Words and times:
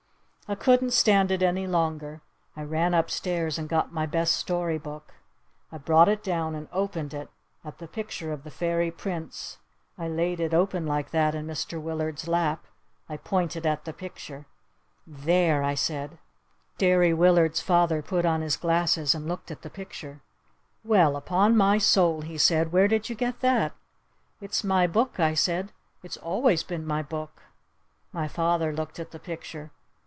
I 0.47 0.55
couldn't 0.55 0.91
stand 0.91 1.31
it 1.31 1.41
any 1.41 1.65
longer. 1.65 2.19
I 2.57 2.63
ran 2.63 2.93
upstairs 2.93 3.57
and 3.57 3.69
got 3.69 3.93
my 3.93 4.05
best 4.05 4.33
story 4.33 4.77
book. 4.77 5.13
I 5.71 5.77
brought 5.77 6.09
it 6.09 6.21
down 6.21 6.55
and 6.55 6.67
opened 6.73 7.13
it 7.13 7.29
at 7.63 7.77
the 7.77 7.87
picture 7.87 8.33
of 8.33 8.43
the 8.43 8.51
Fairy 8.51 8.91
Prince. 8.91 9.59
I 9.97 10.09
laid 10.09 10.41
it 10.41 10.53
open 10.53 10.85
like 10.85 11.11
that 11.11 11.35
in 11.35 11.47
Mr. 11.47 11.81
Willard's 11.81 12.27
lap. 12.27 12.65
I 13.07 13.15
pointed 13.15 13.65
at 13.65 13.85
the 13.85 13.93
picture. 13.93 14.45
"There!" 15.07 15.63
I 15.63 15.73
said. 15.73 16.17
Derry 16.77 17.13
Willard's 17.13 17.61
father 17.61 18.01
put 18.01 18.25
on 18.25 18.41
his 18.41 18.57
glasses 18.57 19.15
and 19.15 19.29
looked 19.29 19.51
at 19.51 19.61
the 19.61 19.69
picture. 19.69 20.19
"Well, 20.83 21.15
upon 21.15 21.55
my 21.55 21.77
soul," 21.77 22.23
he 22.23 22.37
said, 22.37 22.73
"where 22.73 22.89
did 22.89 23.07
you 23.07 23.15
get 23.15 23.39
that?" 23.39 23.71
"It's 24.41 24.65
my 24.65 24.85
book," 24.85 25.17
I 25.17 25.33
said. 25.33 25.71
"It's 26.03 26.17
always 26.17 26.61
been 26.61 26.85
my 26.85 27.01
book." 27.01 27.41
My 28.11 28.27
father 28.27 28.73
looked 28.73 28.99
at 28.99 29.11
the 29.11 29.19
picture. 29.31 29.71